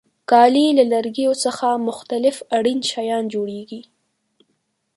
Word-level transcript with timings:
کالي 0.29 0.67
له 0.77 0.83
لرګیو 0.93 1.33
څخه 1.43 1.67
مختلف 1.87 2.35
اړین 2.57 2.79
شیان 2.91 3.23
جوړیږي. 3.33 3.81